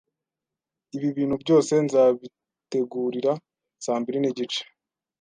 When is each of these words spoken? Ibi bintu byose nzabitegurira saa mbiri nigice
Ibi 0.95 1.09
bintu 1.17 1.35
byose 1.43 1.73
nzabitegurira 1.85 3.31
saa 3.83 3.99
mbiri 4.01 4.17
nigice 4.21 4.61